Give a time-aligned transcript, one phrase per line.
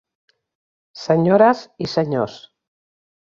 [1.01, 2.39] Senyores i senyors.